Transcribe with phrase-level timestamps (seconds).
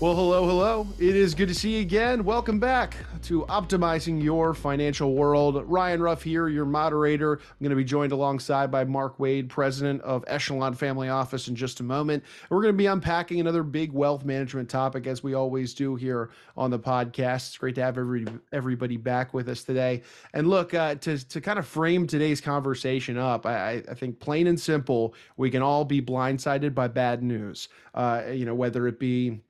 [0.00, 0.86] Well, hello, hello.
[1.00, 2.22] It is good to see you again.
[2.22, 5.60] Welcome back to Optimizing Your Financial World.
[5.66, 7.32] Ryan Ruff here, your moderator.
[7.32, 11.56] I'm going to be joined alongside by Mark Wade, president of Echelon Family Office, in
[11.56, 12.22] just a moment.
[12.48, 16.30] We're going to be unpacking another big wealth management topic, as we always do here
[16.56, 17.48] on the podcast.
[17.48, 20.02] It's great to have every, everybody back with us today.
[20.32, 24.46] And look, uh, to, to kind of frame today's conversation up, I, I think plain
[24.46, 27.68] and simple, we can all be blindsided by bad news.
[27.94, 29.40] Uh, you know, whether it be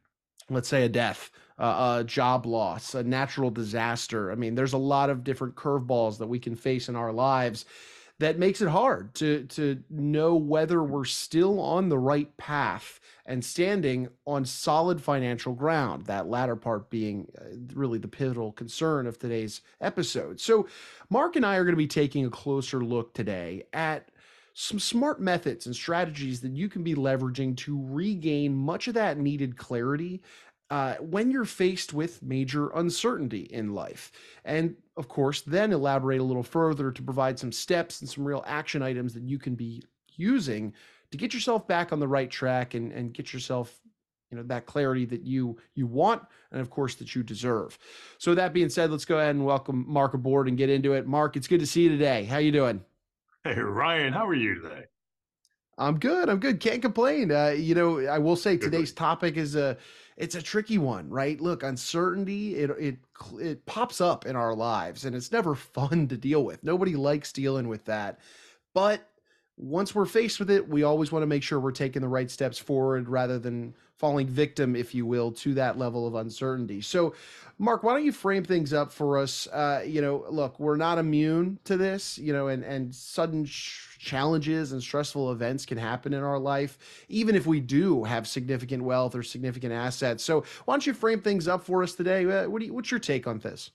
[0.51, 4.30] let's say a death, uh, a job loss, a natural disaster.
[4.30, 7.65] I mean, there's a lot of different curveballs that we can face in our lives
[8.19, 13.45] that makes it hard to to know whether we're still on the right path and
[13.45, 17.45] standing on solid financial ground that latter part being uh,
[17.75, 20.67] really the pivotal concern of today's episode so
[21.11, 24.09] mark and i are going to be taking a closer look today at
[24.61, 29.17] some smart methods and strategies that you can be leveraging to regain much of that
[29.17, 30.20] needed clarity
[30.70, 34.12] uh, when you're faced with major uncertainty in life.
[34.44, 38.44] And of course, then elaborate a little further to provide some steps and some real
[38.47, 39.83] action items that you can be
[40.16, 40.75] using
[41.10, 43.80] to get yourself back on the right track and, and get yourself
[44.30, 47.78] you know that clarity that you you want and of course that you deserve
[48.19, 51.06] so that being said let's go ahead and welcome mark aboard and get into it
[51.06, 52.84] mark it's good to see you today how you doing
[53.44, 54.84] Hey, Ryan, how are you today?
[55.79, 56.29] I'm good.
[56.29, 56.61] I'm good.
[56.61, 57.31] Can't complain.
[57.31, 59.77] Uh, you know, I will say today's topic is a
[60.17, 61.41] it's a tricky one, right?
[61.41, 62.97] Look, uncertainty it it
[63.39, 66.65] it pops up in our lives, and it's never fun to deal with.
[66.65, 68.19] Nobody likes dealing with that,
[68.75, 69.09] but
[69.59, 72.31] once we're faced with it, we always want to make sure we're taking the right
[72.31, 76.81] steps forward rather than falling victim, if you will, to that level of uncertainty.
[76.81, 77.15] So,
[77.59, 79.48] Mark, why don't you frame things up for us?
[79.48, 83.98] Uh, you know, look, we're not immune to this, you know, and and sudden sh-
[83.98, 86.78] challenges and stressful events can happen in our life,
[87.09, 90.22] even if we do have significant wealth or significant assets.
[90.22, 92.25] So, why don't you frame things up for us today?
[92.25, 93.72] Uh, what do you, what's your take on this?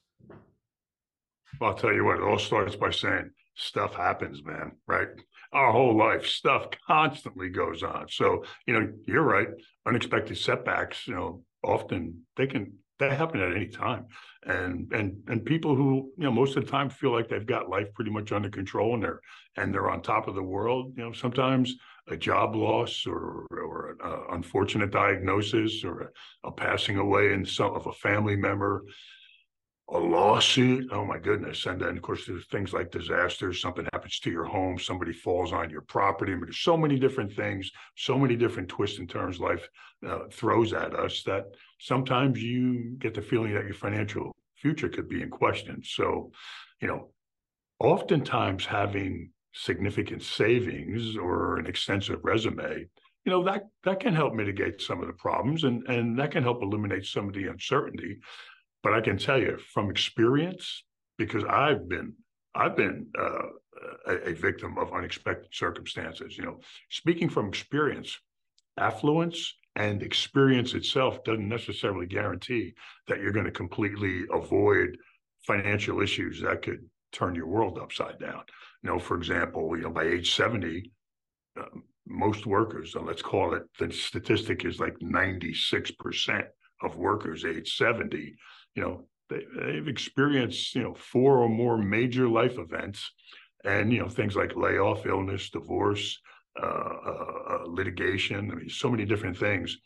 [1.59, 2.17] Well, I'll tell you what.
[2.17, 4.71] It all starts by saying stuff happens, man.
[4.87, 5.09] Right?
[5.53, 6.25] Our whole life.
[6.25, 8.07] Stuff constantly goes on.
[8.09, 9.47] So, you know, you're right.
[9.85, 14.05] Unexpected setbacks, you know, often they can that happen at any time.
[14.45, 17.69] And and and people who, you know, most of the time feel like they've got
[17.69, 19.21] life pretty much under control and they're
[19.57, 21.75] and they're on top of the world, you know, sometimes
[22.09, 27.45] a job loss or or an uh, unfortunate diagnosis or a, a passing away in
[27.45, 28.83] some of a family member
[29.89, 30.87] a lawsuit.
[30.91, 31.65] Oh my goodness.
[31.65, 35.51] And then of course there's things like disasters, something happens to your home, somebody falls
[35.51, 36.31] on your property.
[36.31, 39.67] I mean, there's so many different things, so many different twists and turns life
[40.07, 41.45] uh, throws at us that
[41.79, 45.81] sometimes you get the feeling that your financial future could be in question.
[45.83, 46.31] So,
[46.81, 47.09] you know,
[47.79, 52.87] oftentimes having significant savings or an extensive resume
[53.25, 56.43] you know that that can help mitigate some of the problems and and that can
[56.43, 58.17] help eliminate some of the uncertainty
[58.83, 60.83] but I can tell you from experience,
[61.17, 62.13] because I've been
[62.55, 63.47] I've been uh,
[64.07, 66.37] a, a, victim of unexpected circumstances.
[66.37, 68.19] You know, speaking from experience,
[68.77, 72.73] affluence and experience itself doesn't necessarily guarantee
[73.07, 74.97] that you're going to completely avoid
[75.47, 78.43] financial issues that could turn your world upside down.
[78.83, 80.91] You know, for example, you know, by age 70,
[81.59, 81.63] uh,
[82.07, 86.45] most workers, and let's call it the statistic is like 96%
[86.83, 88.35] of workers age 70
[88.75, 93.11] you know, they, they've experienced, you know, four or more major life events
[93.63, 96.19] and, you know, things like layoff, illness, divorce,
[96.61, 98.51] uh, uh, uh, litigation.
[98.51, 99.77] I mean, so many different things.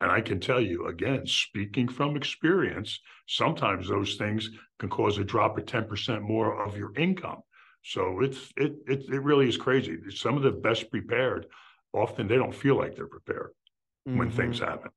[0.00, 5.24] And I can tell you again, speaking from experience, sometimes those things can cause a
[5.24, 7.42] drop of 10% more of your income.
[7.82, 9.96] So it's it it it really is crazy.
[10.10, 11.46] Some of the best prepared,
[11.92, 13.52] often they don't feel like they're prepared
[14.06, 14.18] mm-hmm.
[14.18, 14.68] when things mm-hmm.
[14.68, 14.90] happen.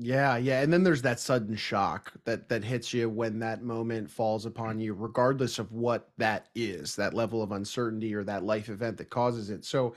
[0.00, 4.08] Yeah, yeah, and then there's that sudden shock that that hits you when that moment
[4.08, 8.68] falls upon you, regardless of what that is, that level of uncertainty or that life
[8.68, 9.64] event that causes it.
[9.64, 9.96] So,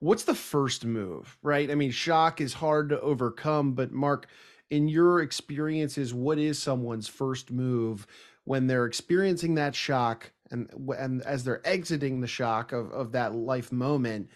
[0.00, 1.70] what's the first move, right?
[1.70, 4.26] I mean, shock is hard to overcome, but Mark,
[4.70, 8.06] in your experiences, what is someone's first move
[8.44, 10.68] when they're experiencing that shock and
[10.98, 14.28] and as they're exiting the shock of of that life moment?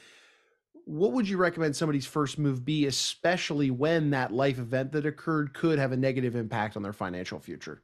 [0.91, 5.55] What would you recommend somebody's first move be, especially when that life event that occurred
[5.55, 7.83] could have a negative impact on their financial future?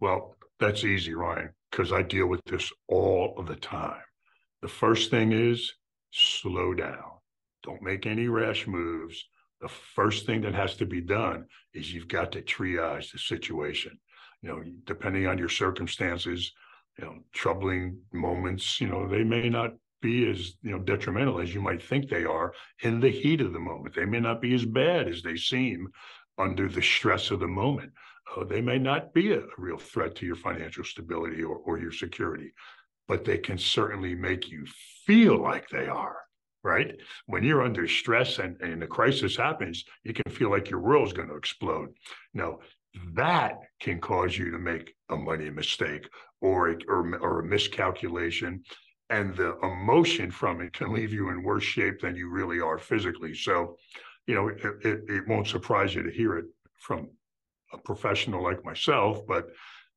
[0.00, 4.02] Well, that's easy, Ryan, because I deal with this all of the time.
[4.60, 5.72] The first thing is
[6.10, 7.12] slow down.
[7.62, 9.24] Don't make any rash moves.
[9.60, 13.96] The first thing that has to be done is you've got to triage the situation.
[14.42, 16.52] You know, depending on your circumstances,
[16.98, 21.54] you know, troubling moments, you know, they may not be as you know detrimental as
[21.54, 22.52] you might think they are
[22.82, 23.94] in the heat of the moment.
[23.94, 25.88] They may not be as bad as they seem,
[26.38, 27.92] under the stress of the moment.
[28.36, 31.78] Uh, they may not be a, a, real threat to your financial stability or, or
[31.78, 32.52] your security,
[33.08, 34.66] but they can certainly make you
[35.06, 36.16] feel like they are
[36.66, 36.96] right?
[37.26, 41.12] When you're under stress and, and a crisis happens, you can feel like your world's
[41.12, 41.90] going to explode.
[42.34, 42.58] Now,
[43.14, 46.08] that can cause you to make a money mistake
[46.40, 48.64] or, or, or a miscalculation.
[49.08, 52.78] And the emotion from it can leave you in worse shape than you really are
[52.78, 53.34] physically.
[53.34, 53.76] So,
[54.26, 56.46] you know, it, it, it won't surprise you to hear it
[56.78, 57.08] from
[57.72, 59.48] a professional like myself, but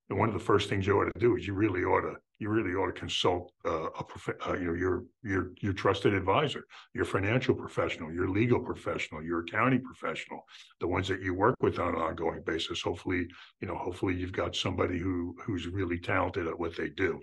[0.10, 2.48] one of the first things you ought to do is you really ought to you
[2.50, 6.64] really ought to consult uh, a prof- uh, you know your your your trusted advisor,
[6.94, 10.42] your financial professional, your legal professional, your accounting professional,
[10.80, 12.82] the ones that you work with on an ongoing basis.
[12.82, 13.28] Hopefully,
[13.60, 17.20] you know, hopefully you've got somebody who who's really talented at what they do.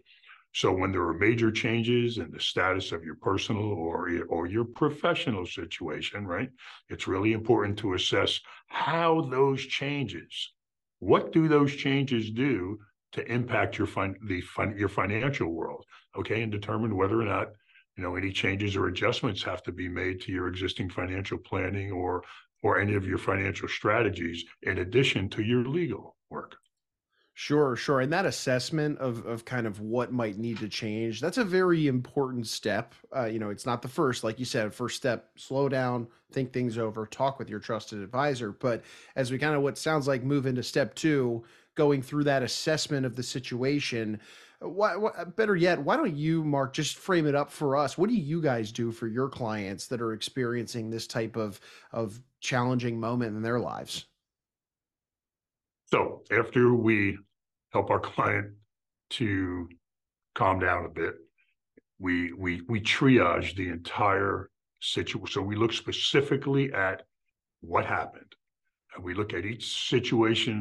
[0.60, 4.64] So when there are major changes in the status of your personal or or your
[4.64, 6.50] professional situation, right?
[6.88, 10.52] It's really important to assess how those changes
[10.98, 12.78] what do those changes do
[13.12, 15.84] to impact your fin- the fin- your financial world
[16.16, 17.48] okay and determine whether or not
[17.96, 21.90] you know any changes or adjustments have to be made to your existing financial planning
[21.92, 22.22] or
[22.62, 26.56] or any of your financial strategies in addition to your legal work
[27.38, 28.00] Sure, sure.
[28.00, 31.86] And that assessment of of kind of what might need to change, that's a very
[31.86, 32.94] important step.
[33.14, 36.50] Uh, you know, it's not the first, like you said, first step, slow down, think
[36.50, 38.52] things over, talk with your trusted advisor.
[38.52, 38.84] But
[39.16, 41.44] as we kind of what sounds like move into step two,
[41.74, 44.18] going through that assessment of the situation,
[44.60, 47.98] why, why, better yet, why don't you, Mark, just frame it up for us?
[47.98, 51.60] What do you guys do for your clients that are experiencing this type of
[51.92, 54.06] of challenging moment in their lives?
[55.88, 57.18] So after we
[57.76, 58.46] help our client
[59.10, 59.68] to
[60.34, 61.14] calm down a bit,
[61.98, 64.50] we we we triage the entire
[64.80, 65.26] situation.
[65.34, 67.02] So we look specifically at
[67.60, 68.32] what happened,
[68.94, 70.56] and we look at each situation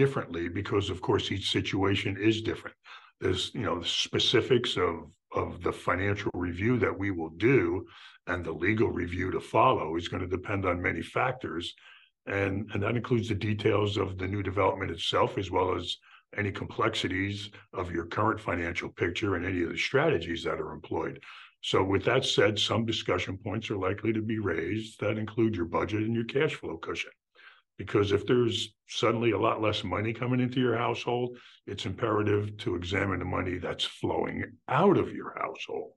[0.00, 2.76] differently because, of course, each situation is different.
[3.20, 4.94] There's you know the specifics of
[5.32, 7.86] of the financial review that we will do
[8.26, 11.74] and the legal review to follow is going to depend on many factors
[12.26, 15.86] and and that includes the details of the new development itself as well as
[16.36, 21.20] any complexities of your current financial picture and any of the strategies that are employed.
[21.62, 25.64] So with that said, some discussion points are likely to be raised that include your
[25.64, 27.12] budget and your cash flow cushion.
[27.78, 31.36] Because if there's suddenly a lot less money coming into your household,
[31.66, 35.92] it's imperative to examine the money that's flowing out of your household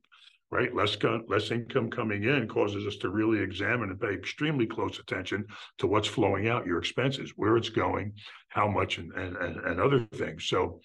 [0.51, 0.73] right?
[0.73, 0.97] Less
[1.27, 5.45] less income coming in causes us to really examine and pay extremely close attention
[5.79, 8.13] to what's flowing out, your expenses, where it's going,
[8.49, 10.45] how much, and and and other things.
[10.47, 10.79] So,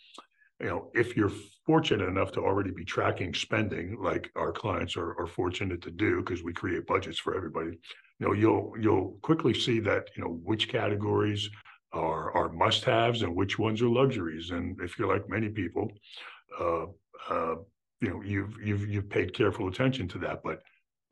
[0.60, 1.32] you know, if you're
[1.64, 6.20] fortunate enough to already be tracking spending, like our clients are, are fortunate to do,
[6.20, 7.78] because we create budgets for everybody,
[8.18, 11.48] you know, you'll you'll quickly see that you know which categories
[11.92, 14.50] are are must-haves and which ones are luxuries.
[14.50, 15.88] And if you're like many people,
[16.58, 16.86] uh,
[17.28, 17.56] uh,
[18.02, 20.62] you know you've you've you've paid careful attention to that but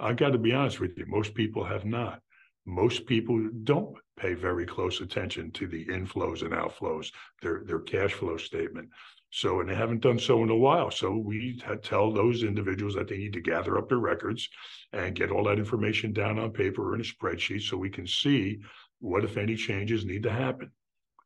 [0.00, 2.20] i got to be honest with you most people have not.
[2.66, 7.10] Most people don't pay very close attention to the inflows and outflows
[7.40, 8.90] their their cash flow statement.
[9.30, 10.90] So and they haven't done so in a while.
[10.90, 14.48] So we tell those individuals that they need to gather up their records
[14.92, 18.06] and get all that information down on paper or in a spreadsheet so we can
[18.06, 18.60] see
[18.98, 20.70] what if any changes need to happen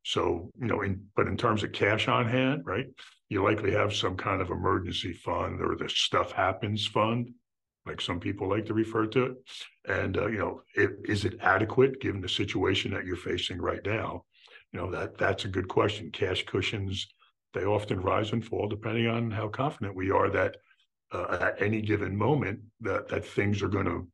[0.05, 2.87] so, you know, in but in terms of cash on hand, right?
[3.31, 7.31] You likely have some kind of emergency fund or the stuff happens fund,
[7.87, 9.37] like some people like to refer to it.
[9.89, 13.81] And uh, you know, it, is it adequate given the situation that you're facing right
[13.85, 14.25] now?
[14.73, 16.11] You know, that that's a good question.
[16.11, 17.07] Cash cushions,
[17.55, 20.59] they often rise and fall depending on how confident we are that
[21.13, 24.07] uh, at any given moment that that things are going to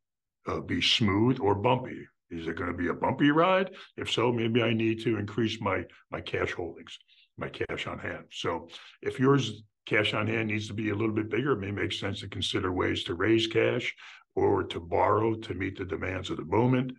[0.46, 3.70] uh, be smooth or bumpy is it going to be a bumpy ride?
[3.96, 6.98] If so, maybe I need to increase my my cash holdings,
[7.36, 8.24] my cash on hand.
[8.32, 8.68] So
[9.02, 11.92] if yours cash on hand needs to be a little bit bigger, it may make
[11.92, 13.94] sense to consider ways to raise cash
[14.36, 16.92] or to borrow to meet the demands of the moment.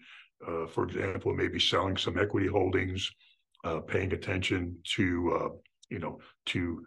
[0.45, 3.09] Uh, for example, maybe selling some equity holdings,
[3.63, 5.49] uh, paying attention to uh,
[5.89, 6.85] you know to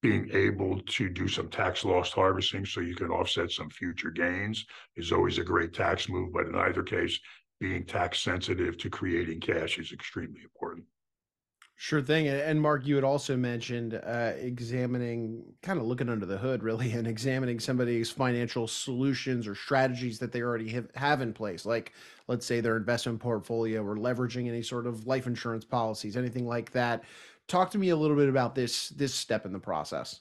[0.00, 4.64] being able to do some tax loss harvesting so you can offset some future gains
[4.96, 6.32] is always a great tax move.
[6.32, 7.18] But in either case,
[7.60, 10.84] being tax sensitive to creating cash is extremely important.
[11.80, 12.26] Sure thing.
[12.26, 16.90] And Mark, you had also mentioned uh, examining, kind of looking under the hood, really,
[16.92, 21.64] and examining somebody's financial solutions or strategies that they already have, have in place.
[21.64, 21.92] Like,
[22.26, 26.72] let's say their investment portfolio or leveraging any sort of life insurance policies, anything like
[26.72, 27.04] that.
[27.46, 30.20] Talk to me a little bit about this this step in the process.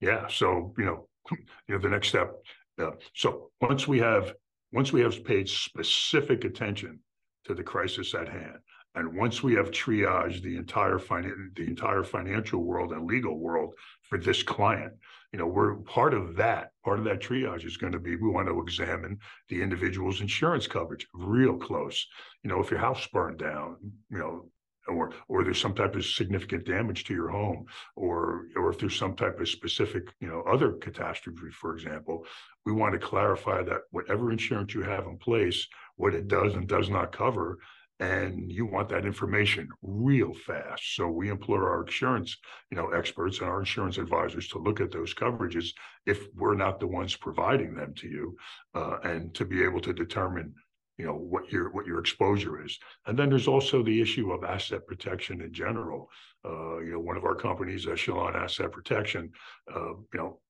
[0.00, 0.26] Yeah.
[0.26, 2.34] So you know, you know, the next step.
[2.80, 4.34] Uh, so once we have
[4.76, 7.00] once we have paid specific attention
[7.46, 8.58] to the crisis at hand.
[8.94, 13.72] And once we have triaged the entire fin- the entire financial world and legal world
[14.02, 14.92] for this client,
[15.32, 16.72] you know, we're part of that.
[16.84, 19.18] Part of that triage is going to be we want to examine
[19.48, 22.06] the individual's insurance coverage real close.
[22.42, 23.76] You know, if your house burned down,
[24.10, 24.50] you know,
[24.88, 28.96] or or there's some type of significant damage to your home, or or if there's
[28.96, 32.24] some type of specific, you know, other catastrophe, for example,
[32.64, 35.66] we want to clarify that whatever insurance you have in place,
[35.96, 37.58] what it does and does not cover,
[37.98, 40.94] and you want that information real fast.
[40.96, 42.36] So we implore our insurance,
[42.70, 45.68] you know, experts and our insurance advisors to look at those coverages
[46.04, 48.36] if we're not the ones providing them to you,
[48.74, 50.52] uh, and to be able to determine,
[50.98, 52.78] you know, what your what your exposure is.
[53.06, 56.10] And then there's also the issue of asset protection in general.
[56.44, 59.30] Uh, you know, one of our companies, Echelon Asset Protection,
[59.74, 60.40] uh, you know,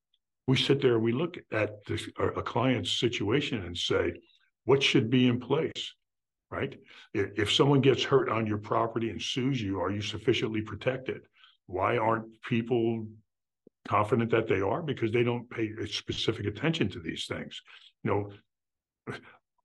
[0.46, 4.12] we sit there, we look at this, a client's situation and say,
[4.64, 5.94] what should be in place?
[6.50, 6.78] right?
[7.14, 11.22] If, if someone gets hurt on your property and sues you, are you sufficiently protected?
[11.66, 13.06] Why aren't people
[13.88, 14.82] confident that they are?
[14.82, 17.60] Because they don't pay specific attention to these things.
[18.04, 19.16] You know,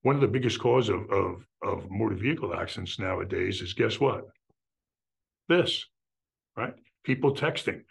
[0.03, 4.25] one of the biggest cause of, of, of motor vehicle accidents nowadays is guess what?
[5.47, 5.85] This,
[6.55, 6.73] right?
[7.03, 7.81] People texting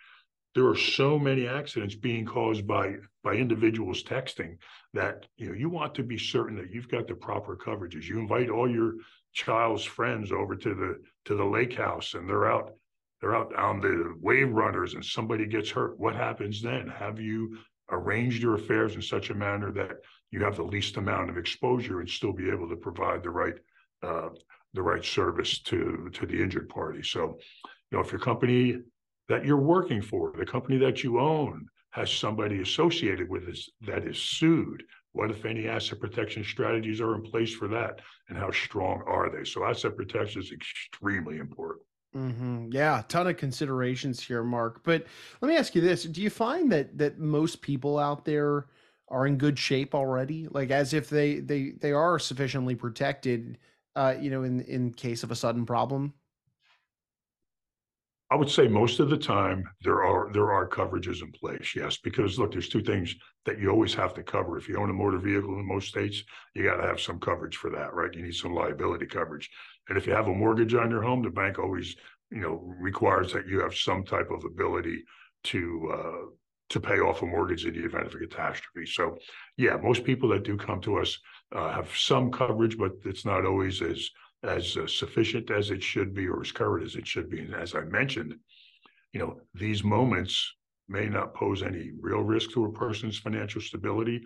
[0.54, 4.56] there are so many accidents being caused by by individuals texting
[4.94, 8.18] that you know you want to be certain that you've got the proper coverages you
[8.18, 8.94] invite all your
[9.32, 12.72] child's friends over to the to the lake house and they're out
[13.20, 17.56] they're out on the wave runners and somebody gets hurt what happens then have you
[17.92, 19.98] arranged your affairs in such a manner that
[20.30, 23.54] you have the least amount of exposure and still be able to provide the right
[24.02, 24.28] uh,
[24.74, 27.38] the right service to to the injured party so
[27.90, 28.80] you know if your company
[29.30, 34.04] that you're working for, the company that you own, has somebody associated with this that
[34.04, 34.82] is sued.
[35.12, 39.30] What if any asset protection strategies are in place for that, and how strong are
[39.30, 39.44] they?
[39.44, 41.86] So asset protection is extremely important.
[42.16, 42.68] Mm-hmm.
[42.72, 44.82] Yeah, ton of considerations here, Mark.
[44.82, 45.06] But
[45.40, 48.66] let me ask you this: Do you find that that most people out there
[49.10, 53.58] are in good shape already, like as if they they they are sufficiently protected,
[53.96, 56.14] uh, you know, in in case of a sudden problem?
[58.32, 61.98] I would say most of the time there are there are coverages in place, yes,
[61.98, 64.56] because look, there's two things that you always have to cover.
[64.56, 66.22] If you own a motor vehicle in most states,
[66.54, 68.14] you got to have some coverage for that, right?
[68.14, 69.50] You need some liability coverage.
[69.88, 71.96] And if you have a mortgage on your home, the bank always,
[72.30, 75.02] you know, requires that you have some type of ability
[75.42, 76.26] to uh,
[76.70, 78.86] to pay off a mortgage in the event of a catastrophe.
[78.86, 79.18] So,
[79.56, 81.18] yeah, most people that do come to us
[81.54, 84.08] uh, have some coverage, but it's not always as
[84.42, 87.40] as uh, sufficient as it should be or as current as it should be.
[87.40, 88.34] And as I mentioned,
[89.12, 90.54] you know, these moments
[90.88, 94.22] may not pose any real risk to a person's financial stability,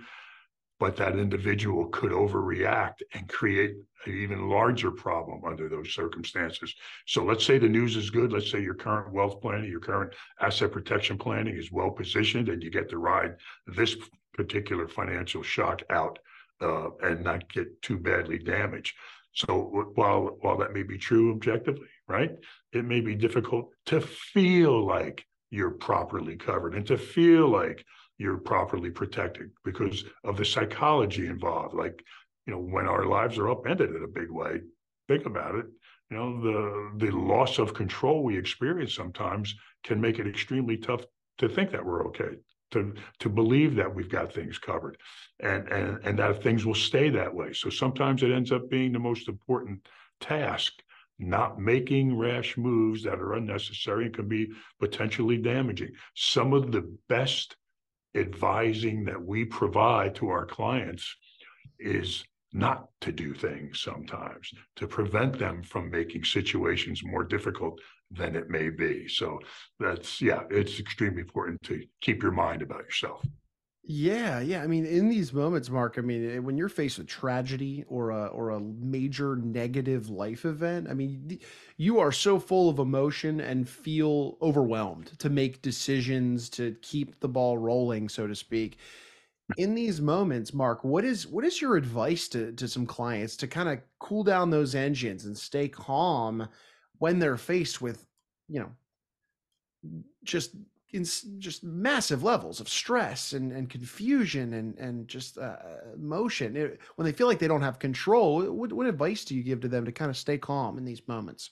[0.85, 3.75] but that individual could overreact and create
[4.05, 6.75] an even larger problem under those circumstances.
[7.07, 8.35] So let's say the news is good.
[8.35, 10.13] Let's say your current wealth planning, your current
[10.43, 13.37] asset protection planning is well positioned and you get to ride
[13.67, 13.97] this
[14.35, 16.19] particular financial shock out
[16.61, 18.95] uh, and not get too badly damaged.
[19.33, 22.33] So while while that may be true objectively, right,
[22.75, 27.87] it may be difficult to feel like you're properly covered and to feel like
[28.19, 31.75] you're properly protected because of the psychology involved.
[31.75, 32.05] Like,
[32.47, 34.61] you know, when our lives are upended in a big way,
[35.09, 35.67] think about it.
[36.11, 41.05] You know, the the loss of control we experience sometimes can make it extremely tough
[41.39, 42.37] to think that we're okay
[42.75, 44.99] to to believe that we've got things covered
[45.41, 48.93] and and and that things will stay that way so sometimes it ends up being
[48.93, 49.87] the most important
[50.21, 50.73] task
[51.19, 56.97] not making rash moves that are unnecessary and can be potentially damaging some of the
[57.09, 57.57] best
[58.15, 61.15] advising that we provide to our clients
[61.79, 67.81] is not to do things sometimes to prevent them from making situations more difficult
[68.13, 69.09] than it may be.
[69.09, 69.41] So
[69.81, 73.25] that's, yeah, it's extremely important to keep your mind about yourself.
[73.87, 74.63] Yeah, yeah.
[74.63, 78.11] I mean, in these moments, Mark, I mean, eh, when you're faced with tragedy or
[78.11, 81.39] a or a major negative life event, I mean,
[81.77, 87.29] you are so full of emotion and feel overwhelmed to make decisions to keep the
[87.29, 88.79] ball rolling, so to speak.
[89.59, 93.49] In these moments, Mark, what is what is your advice to to some clients to
[93.49, 96.49] kind of cool down those engines and stay calm
[96.99, 98.07] when they're faced with,
[98.49, 98.73] you know,
[100.25, 100.55] just
[100.95, 101.05] in
[101.41, 105.57] just massive levels of stress and, and confusion and and just uh,
[105.95, 109.43] emotion it, when they feel like they don't have control what, what advice do you
[109.43, 111.51] give to them to kind of stay calm in these moments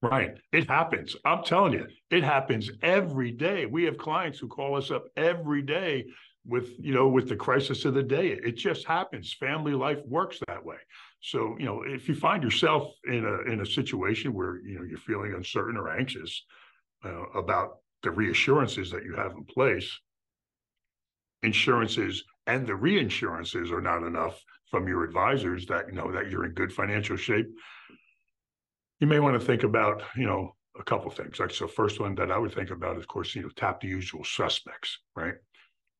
[0.00, 4.76] right it happens i'm telling you it happens every day we have clients who call
[4.76, 6.06] us up every day
[6.46, 8.28] with you know with the crisis of the day.
[8.28, 9.32] It just happens.
[9.32, 10.76] Family life works that way.
[11.20, 14.84] So you know if you find yourself in a in a situation where you know
[14.84, 16.44] you're feeling uncertain or anxious
[17.06, 19.98] uh, about the reassurances that you have in place,
[21.42, 26.44] insurances and the reinsurances are not enough from your advisors that you know that you're
[26.44, 27.46] in good financial shape.
[29.00, 31.40] You may want to think about you know a couple things.
[31.40, 33.80] Like so, first one that I would think about, is, of course, you know, tap
[33.80, 35.34] the usual suspects, right?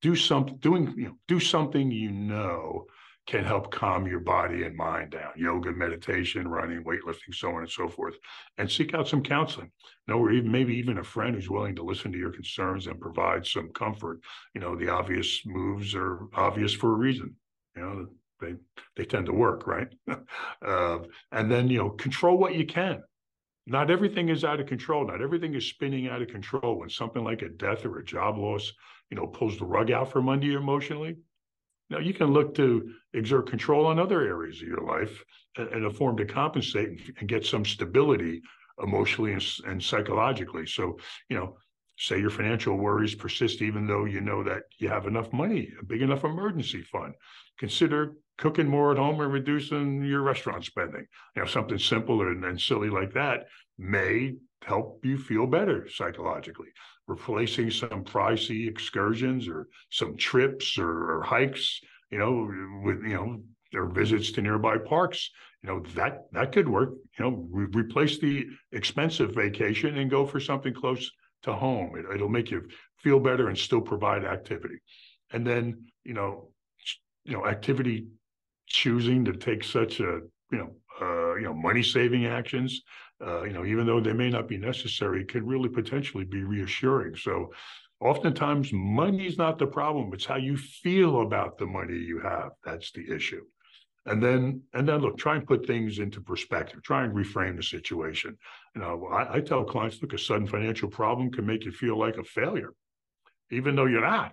[0.02, 2.86] Do something, doing, you know, do something you know
[3.26, 5.32] can help calm your body and mind down.
[5.36, 8.14] Yoga, meditation, running, weightlifting, so on and so forth,
[8.58, 9.70] and seek out some counseling.
[10.06, 12.86] You know, or even maybe even a friend who's willing to listen to your concerns
[12.86, 14.20] and provide some comfort.
[14.54, 17.34] You know, the obvious moves are obvious for a reason.
[17.76, 18.06] You know,
[18.40, 18.54] they
[18.96, 19.88] they tend to work, right?
[20.64, 20.98] uh,
[21.32, 23.02] and then you know, control what you can
[23.66, 25.06] not everything is out of control.
[25.06, 26.78] Not everything is spinning out of control.
[26.78, 28.72] When something like a death or a job loss,
[29.10, 31.16] you know, pulls the rug out from under you emotionally,
[31.90, 35.22] now you can look to exert control on other areas of your life
[35.72, 38.42] in a form to compensate and, get some stability
[38.82, 40.66] emotionally and, and psychologically.
[40.66, 41.56] So, you know,
[41.98, 45.84] say your financial worries persist even though you know that you have enough money, a
[45.84, 47.14] big enough emergency fund.
[47.58, 51.06] Consider cooking more at home and reducing your restaurant spending.
[51.34, 53.46] You know, something simple and, and silly like that
[53.78, 56.68] may help you feel better psychologically.
[57.06, 61.80] Replacing some pricey excursions or some trips or, or hikes,
[62.10, 62.50] you know,
[62.84, 63.42] with you know,
[63.74, 65.30] or visits to nearby parks,
[65.62, 66.90] you know, that that could work.
[67.18, 71.10] You know, re- replace the expensive vacation and go for something close
[71.42, 71.92] to home.
[71.96, 72.66] It, it'll make you
[73.02, 74.78] feel better and still provide activity.
[75.32, 76.50] And then, you know,
[77.24, 78.06] you know, activity
[78.66, 82.82] choosing to take such a you know uh, you know money saving actions
[83.24, 87.16] uh, you know even though they may not be necessary could really potentially be reassuring.
[87.16, 87.52] So
[88.00, 92.50] oftentimes money is not the problem it's how you feel about the money you have
[92.64, 93.44] that's the issue.
[94.04, 97.62] And then and then look try and put things into perspective try and reframe the
[97.62, 98.36] situation.
[98.74, 101.98] You know I, I tell clients look a sudden financial problem can make you feel
[101.98, 102.72] like a failure
[103.50, 104.32] even though you're not.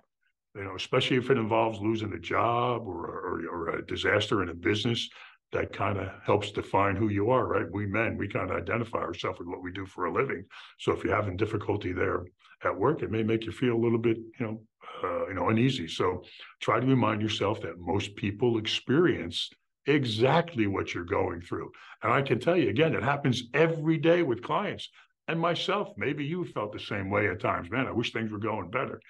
[0.54, 4.50] You know, especially if it involves losing a job or, or, or a disaster in
[4.50, 5.08] a business,
[5.54, 7.70] that kind of helps define who you are, right?
[7.70, 10.44] We men, we kind of identify ourselves with what we do for a living.
[10.78, 12.24] So if you're having difficulty there
[12.62, 14.60] at work, it may make you feel a little bit, you know,
[15.02, 15.88] uh, you know, uneasy.
[15.88, 16.22] So
[16.60, 19.50] try to remind yourself that most people experience
[19.86, 21.70] exactly what you're going through.
[22.02, 24.90] And I can tell you again, it happens every day with clients
[25.28, 25.88] and myself.
[25.96, 27.70] Maybe you felt the same way at times.
[27.70, 29.00] Man, I wish things were going better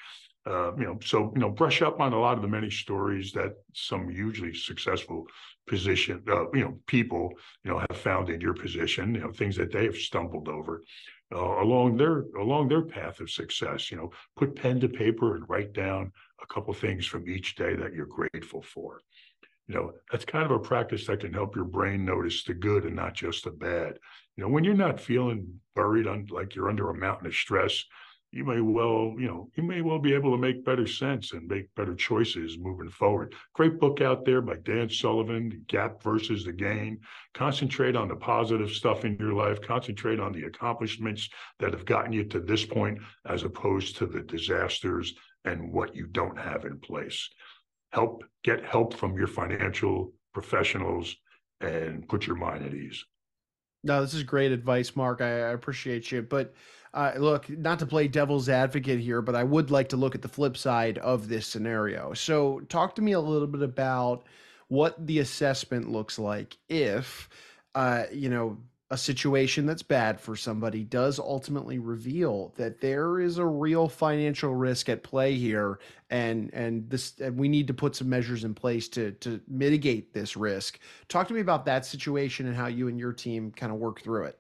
[0.47, 3.33] uh, you know, so you know, brush up on a lot of the many stories
[3.33, 5.27] that some hugely successful
[5.67, 7.33] position, uh, you know, people,
[7.65, 9.15] you know, have found in your position.
[9.15, 10.83] You know, things that they have stumbled over
[11.35, 13.91] uh, along their along their path of success.
[13.91, 17.75] You know, put pen to paper and write down a couple things from each day
[17.77, 19.01] that you're grateful for.
[19.67, 22.85] You know, that's kind of a practice that can help your brain notice the good
[22.85, 23.99] and not just the bad.
[24.37, 27.85] You know, when you're not feeling buried on like you're under a mountain of stress,
[28.35, 31.47] you may well, you know, you may well be able to make better sense and
[31.47, 33.33] make better choices moving forward.
[33.53, 36.99] Great book out there by Dan Sullivan, The Gap versus the Gain.
[37.33, 39.63] Concentrate on the positive stuff in your life.
[39.63, 41.29] Concentrate on the accomplishments
[41.61, 46.09] that have gotten you to this point, as opposed to the disasters and what you
[46.09, 47.31] don't have in place.
[47.93, 51.15] Help get help from your financial professionals
[51.61, 53.05] and put your mind at ease.
[53.85, 55.21] No, this is great advice, Mark.
[55.21, 56.23] I, I appreciate you.
[56.23, 56.55] But
[56.95, 60.23] uh, look, not to play devil's advocate here, but I would like to look at
[60.23, 62.15] the flip side of this scenario.
[62.15, 64.25] So, talk to me a little bit about
[64.69, 67.29] what the assessment looks like if,
[67.75, 68.59] uh, you know,
[68.91, 74.55] a situation that's bad for somebody does ultimately reveal that there is a real financial
[74.55, 75.81] risk at play here
[76.11, 80.13] and and this and we need to put some measures in place to to mitigate
[80.13, 80.79] this risk
[81.09, 84.01] talk to me about that situation and how you and your team kind of work
[84.03, 84.39] through it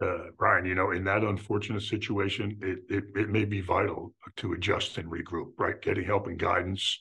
[0.00, 4.52] uh, Ryan, you know, in that unfortunate situation, it, it, it may be vital to
[4.52, 5.80] adjust and regroup, right?
[5.80, 6.98] Getting help and guidance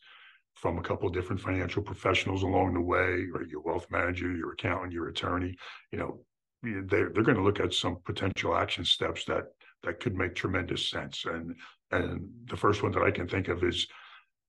[0.56, 4.54] from a couple of different financial professionals along the way, or your wealth manager, your
[4.54, 5.56] accountant, your attorney,
[5.92, 6.20] you know,
[6.64, 9.44] they're, they're going to look at some potential action steps that
[9.84, 11.26] that could make tremendous sense.
[11.26, 11.56] And
[11.92, 13.88] and the first one that I can think of is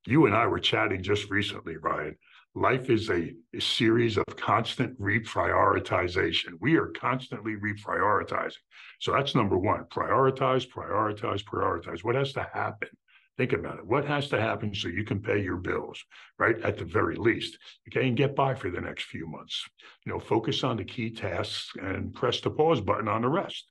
[0.06, 2.16] you and I were chatting just recently, Ryan,
[2.54, 6.52] life is a, a, series of constant reprioritization.
[6.60, 8.62] We are constantly reprioritizing.
[9.00, 12.04] So that's number one prioritize, prioritize, prioritize.
[12.04, 12.88] What has to happen?
[13.36, 13.86] Think about it.
[13.86, 16.02] What has to happen so you can pay your bills,
[16.40, 16.60] right?
[16.62, 17.56] At the very least,
[17.88, 19.64] okay, and get by for the next few months.
[20.04, 23.68] You know, focus on the key tasks and press the pause button on the rest.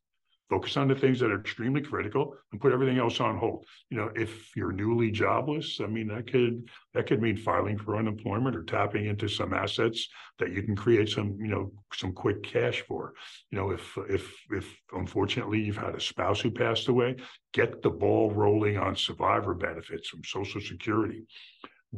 [0.49, 3.65] Focus on the things that are extremely critical and put everything else on hold.
[3.89, 7.97] You know, if you're newly jobless, I mean, that could that could mean filing for
[7.97, 10.07] unemployment or tapping into some assets
[10.39, 13.13] that you can create some, you know, some quick cash for.
[13.51, 17.17] You know, if if if unfortunately you've had a spouse who passed away,
[17.53, 21.25] get the ball rolling on survivor benefits from Social Security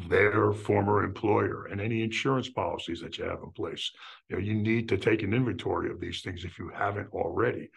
[0.08, 3.92] their former employer and any insurance policies that you have in place.
[4.30, 7.70] You know, you need to take an inventory of these things if you haven't already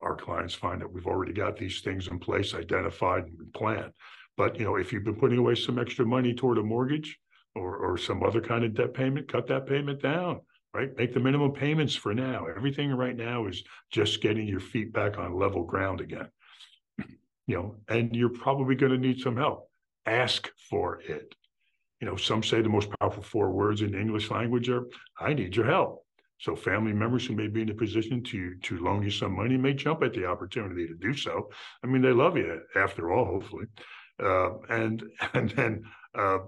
[0.00, 3.92] our clients find that we've already got these things in place, identified and planned.
[4.36, 7.18] But you know, if you've been putting away some extra money toward a mortgage
[7.54, 10.40] or or some other kind of debt payment, cut that payment down.
[10.74, 12.46] Right, make the minimum payments for now.
[12.46, 16.28] Everything right now is just getting your feet back on level ground again.
[17.46, 19.70] You know, and you're probably going to need some help.
[20.04, 21.34] Ask for it.
[22.00, 24.86] You know, some say the most powerful four words in the English language are,
[25.18, 26.04] I need your help.
[26.40, 29.56] So family members who may be in a position to to loan you some money
[29.56, 31.50] may jump at the opportunity to do so.
[31.82, 33.66] I mean, they love you after all, hopefully.
[34.22, 35.02] Uh, and
[35.34, 36.38] and then uh,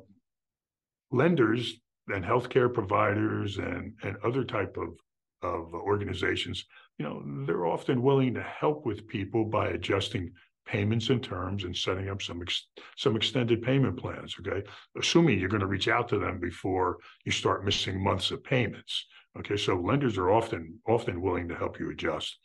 [1.11, 1.77] lenders
[2.09, 4.97] and healthcare providers and and other type of
[5.43, 6.67] of organizations,
[6.99, 10.33] you know, they're often willing to help with people by adjusting
[10.71, 14.37] payments and terms and setting up some ex- some extended payment plans.
[14.39, 14.63] Okay,
[14.99, 19.07] assuming you're going to reach out to them before you start missing months of payments.
[19.39, 22.39] Okay, so lenders are often often willing to help you adjust.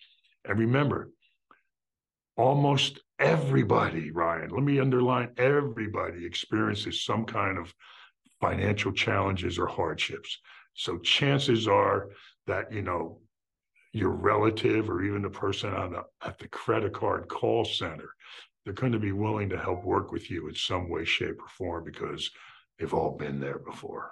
[0.48, 1.12] And remember,
[2.36, 7.74] almost everybody, Ryan, let me underline everybody experiences some kind of
[8.42, 10.40] financial challenges or hardships.
[10.74, 12.10] So chances are
[12.48, 13.22] that, you know,
[13.96, 18.10] your relative or even the person on the, at the credit card call center,
[18.64, 21.48] they're going to be willing to help work with you in some way, shape, or
[21.48, 22.30] form because
[22.78, 24.12] they've all been there before.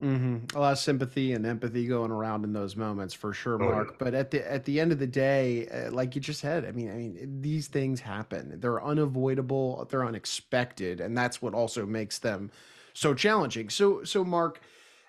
[0.00, 0.56] Mm-hmm.
[0.56, 3.88] A lot of sympathy and empathy going around in those moments for sure, Mark.
[3.88, 3.96] Oh, yeah.
[3.98, 6.70] But at the at the end of the day, uh, like you just said, I
[6.70, 8.60] mean, I mean, these things happen.
[8.60, 9.88] They're unavoidable.
[9.90, 12.50] They're unexpected, and that's what also makes them
[12.92, 13.70] so challenging.
[13.70, 14.60] So, so Mark,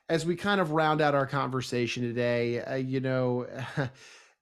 [0.09, 3.47] as we kind of round out our conversation today, uh, you know.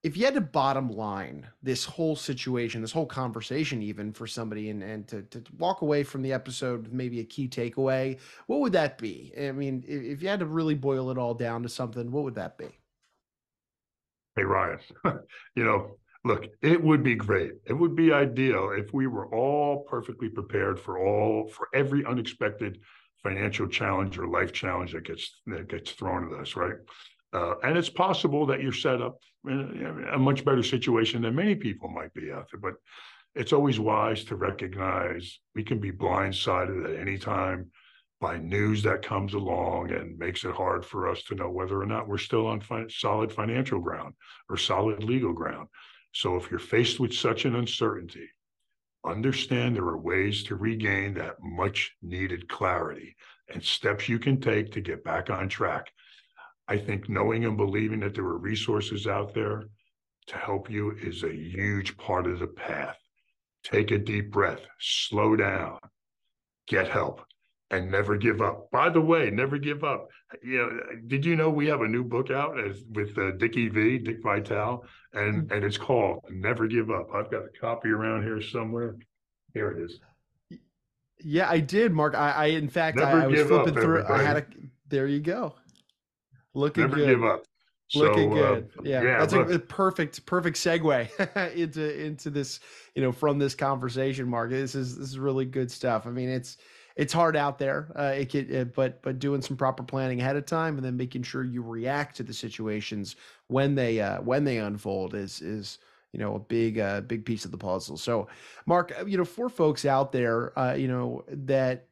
[0.05, 4.69] if you had to bottom line this whole situation, this whole conversation, even for somebody,
[4.69, 8.59] and, and to, to walk away from the episode with maybe a key takeaway, what
[8.59, 9.33] would that be?
[9.35, 12.23] I mean, if, if you had to really boil it all down to something, what
[12.23, 12.67] would that be?
[14.35, 14.77] Hey, Ryan,
[15.55, 17.53] you know, look, it would be great.
[17.65, 22.79] It would be ideal if we were all perfectly prepared for all, for every unexpected
[23.25, 26.75] financial challenge or life challenge that gets that gets thrown at us, right?
[27.33, 31.35] Uh, and it's possible that you're set up in a, a much better situation than
[31.35, 32.61] many people might be out there.
[32.61, 32.75] But
[33.33, 37.71] it's always wise to recognize we can be blindsided at any time
[38.21, 41.85] by news that comes along and makes it hard for us to know whether or
[41.85, 44.13] not we're still on fi- solid financial ground
[44.49, 45.67] or solid legal ground.
[46.13, 48.29] So if you're faced with such an uncertainty,
[49.05, 53.15] understand there are ways to regain that much needed clarity
[53.53, 55.91] and steps you can take to get back on track
[56.67, 59.65] I think knowing and believing that there are resources out there
[60.27, 62.97] to help you is a huge part of the path.
[63.63, 65.77] Take a deep breath, slow down,
[66.67, 67.21] get help,
[67.71, 68.69] and never give up.
[68.71, 70.07] By the way, never give up.
[70.43, 73.69] You know, did you know we have a new book out as, with uh, Dickie
[73.69, 75.53] V, Dick Vitale, and mm-hmm.
[75.53, 77.07] and it's called Never Give Up.
[77.13, 78.95] I've got a copy around here somewhere.
[79.53, 79.99] Here it is.
[81.19, 82.13] Yeah, I did, Mark.
[82.13, 83.99] I, I in fact, I, I, was flipping up, through.
[83.99, 84.23] Everybody.
[84.23, 84.45] I had a.
[84.89, 85.55] There you go.
[86.53, 87.07] Looking Never good.
[87.07, 87.43] give up.
[87.93, 88.69] Looking so, good.
[88.77, 89.03] Uh, yeah.
[89.03, 89.19] yeah.
[89.19, 92.59] That's look, a perfect, perfect segue into into this,
[92.95, 94.49] you know, from this conversation, Mark.
[94.49, 96.05] This is this is really good stuff.
[96.07, 96.57] I mean, it's
[96.95, 97.91] it's hard out there.
[97.95, 100.95] Uh, it could, uh, but but doing some proper planning ahead of time and then
[100.95, 103.15] making sure you react to the situations
[103.47, 105.79] when they uh, when they unfold is is
[106.13, 107.97] you know a big uh, big piece of the puzzle.
[107.97, 108.27] So,
[108.65, 111.87] Mark, uh, you know, for folks out there, uh, you know that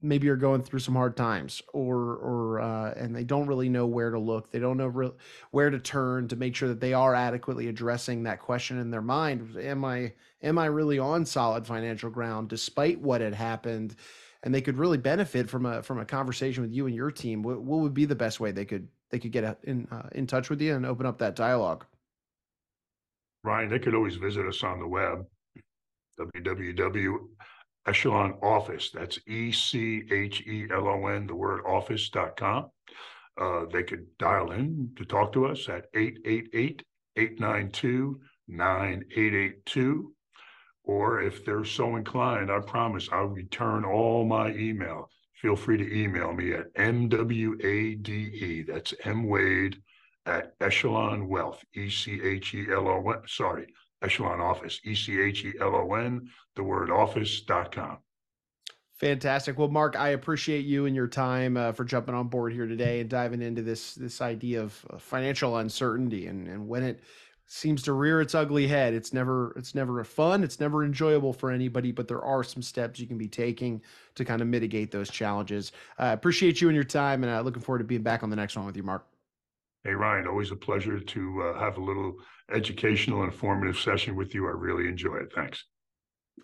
[0.00, 3.86] maybe are going through some hard times or or uh, and they don't really know
[3.86, 5.12] where to look they don't know re-
[5.50, 9.02] where to turn to make sure that they are adequately addressing that question in their
[9.02, 13.96] mind am i am i really on solid financial ground despite what had happened
[14.42, 17.42] and they could really benefit from a from a conversation with you and your team
[17.42, 20.26] what, what would be the best way they could they could get in uh, in
[20.26, 21.84] touch with you and open up that dialogue
[23.44, 25.24] ryan they could always visit us on the web
[26.20, 27.18] www
[27.88, 28.90] Echelon Office.
[28.90, 32.70] That's E C H E L O N, the word office.com.
[33.40, 36.82] Uh, they could dial in to talk to us at 888
[37.16, 40.12] 892 9882.
[40.88, 45.10] Or if they're so inclined, I promise I'll return all my email.
[45.34, 48.66] Feel free to email me at MWADE.
[48.66, 49.76] That's M Wade
[50.24, 53.20] at Echelon Wealth, E C H E L O N.
[53.26, 53.66] Sorry,
[54.02, 57.98] Echelon Office, E C H E L O N, the word office.com.
[58.98, 59.58] Fantastic.
[59.58, 63.00] Well, Mark, I appreciate you and your time uh, for jumping on board here today
[63.00, 67.02] and diving into this this idea of uh, financial uncertainty and and when it
[67.48, 68.94] seems to rear its ugly head.
[68.94, 70.44] It's never it's never fun.
[70.44, 71.90] It's never enjoyable for anybody.
[71.90, 73.82] But there are some steps you can be taking
[74.14, 75.72] to kind of mitigate those challenges.
[75.98, 78.30] I uh, appreciate you and your time, and uh, looking forward to being back on
[78.30, 79.06] the next one with you, Mark.
[79.84, 82.16] Hey Ryan, always a pleasure to uh, have a little
[82.52, 84.46] educational, informative session with you.
[84.46, 85.32] I really enjoy it.
[85.34, 85.64] Thanks.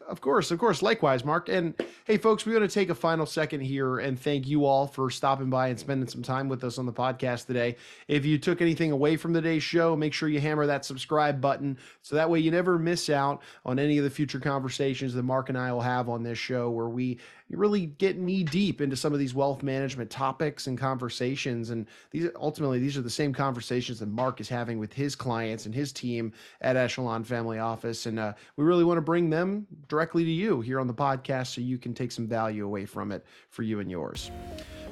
[0.07, 0.83] Of course, of course.
[0.83, 1.48] Likewise, Mark.
[1.48, 4.87] And hey, folks, we want to take a final second here and thank you all
[4.87, 7.76] for stopping by and spending some time with us on the podcast today.
[8.09, 11.78] If you took anything away from today's show, make sure you hammer that subscribe button
[12.02, 15.48] so that way you never miss out on any of the future conversations that Mark
[15.48, 17.18] and I will have on this show where we
[17.50, 21.70] really get knee deep into some of these wealth management topics and conversations.
[21.70, 25.66] And these ultimately, these are the same conversations that Mark is having with his clients
[25.66, 28.07] and his team at Echelon Family Office.
[28.07, 31.54] And uh, we really want to bring them directly to you here on the podcast
[31.54, 34.30] so you can take some value away from it for you and yours.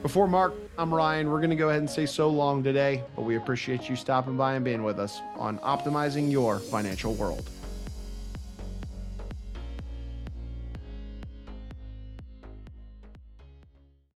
[0.03, 1.31] Before Mark, I'm Ryan.
[1.31, 4.37] We're going to go ahead and say so long today, but we appreciate you stopping
[4.37, 7.49] by and being with us on optimizing your financial world.